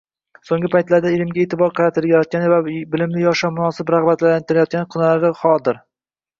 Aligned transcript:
Soʻnggi 0.51 0.69
vaqtlarda 0.75 1.11
ilmga 1.15 1.37
eʼtibor 1.43 1.75
qaratilayotgani 1.81 2.49
va 2.55 2.59
bilimli 2.71 3.23
yoshlar 3.27 3.55
munosib 3.61 3.95
ragʻbatlantirilayotgani 3.99 4.93
quvonarli 4.97 5.35
holdir. 5.47 5.83